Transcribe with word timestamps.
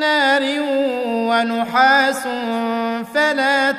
نار 0.00 0.42
ونحاس 1.28 2.22
فلا 3.14 3.72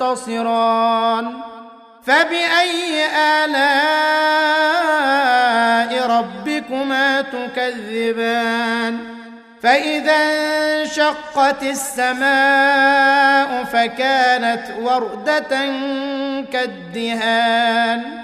تنتصران. 0.00 1.26
فبأي 2.06 3.06
آلاء 3.44 3.70
ربكما 6.10 7.08
تكذبان؟ 7.20 8.98
فإذا 9.62 10.14
انشقت 10.14 11.62
السماء 11.62 13.64
فكانت 13.64 14.64
وردة 14.82 15.66
كالدهان. 16.52 18.23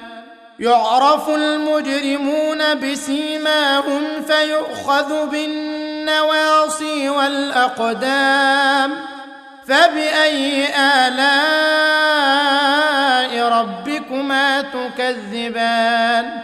يعرف 0.61 1.29
المجرمون 1.29 2.79
بسيماهم 2.79 4.03
فيؤخذ 4.27 5.29
بالنواصي 5.29 7.09
والأقدام 7.09 8.91
فبأي 9.67 10.67
آلاء 10.77 11.31
ربكما 13.47 14.61
تكذبان؟ 14.61 16.41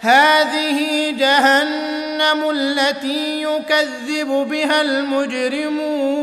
هذه 0.00 1.10
جهنم 1.18 2.50
التي 2.50 3.42
يكذب 3.42 4.28
بها 4.50 4.80
المجرمون. 4.80 6.18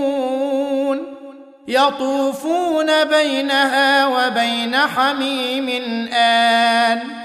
يطوفون 1.68 3.04
بينها 3.04 4.08
وبين 4.08 4.78
حميم 4.78 5.70
آن. 6.14 7.25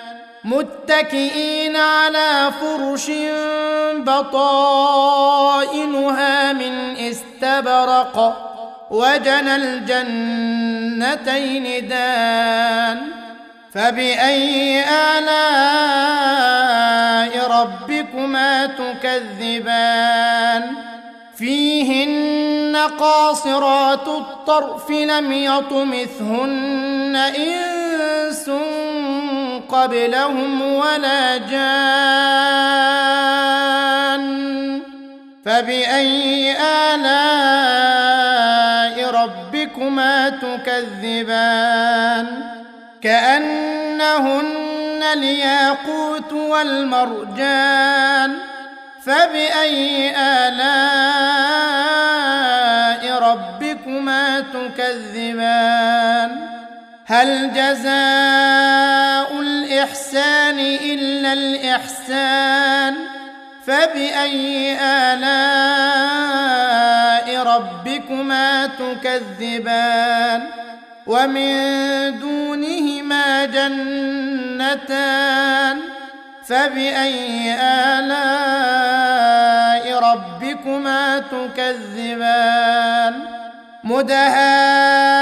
متكئين 0.43 1.75
على 1.75 2.51
فرش 2.61 3.11
بطائنها 4.75 5.53
من 6.53 6.97
استبرق 6.97 8.47
وجنى 8.91 9.55
الجنتين 9.55 11.07
دان 11.87 13.07
فبأي 13.73 14.83
آلاء 14.83 15.31
ربكما 17.51 18.65
تكذبان؟ 18.65 20.11
فيهن 21.41 22.77
قاصرات 22.99 24.07
الطرف 24.07 24.89
لم 24.89 25.31
يطمثهن 25.31 27.15
إنس 27.15 28.49
قبلهم 29.71 30.61
ولا 30.61 31.37
جان 31.37 32.61
فبأي 35.45 36.55
آلاء 36.93 38.01
ربكما 39.13 40.29
تكذبان 40.29 42.27
كأنهن 43.01 45.03
الياقوت 45.13 46.33
والمرجان 46.33 48.33
فبأي 49.05 50.13
آلاء 50.17 51.41
ربكما 53.21 54.39
تكذبان 54.39 56.47
هل 57.05 57.53
جزاء 57.53 59.41
الإحسان 59.81 60.59
إلا 60.59 61.33
الإحسان 61.33 62.95
فبأي 63.65 64.77
آلاء 64.81 65.27
ربكما 67.43 68.67
تكذبان 68.67 70.43
ومن 71.07 71.53
دونهما 72.19 73.45
جنتان 73.45 74.99
فبأي 76.45 77.53
آلاء 77.61 78.25
ربكما 79.99 81.19
تكذبان 81.19 83.13
مدهامتان 83.83 85.21